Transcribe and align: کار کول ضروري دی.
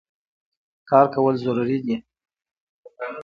کار 0.89 1.05
کول 1.13 1.35
ضروري 1.45 1.77
دی. 1.85 1.95